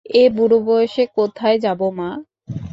[0.15, 2.09] এ বুড়ো বয়সে কোথায় যাব মা?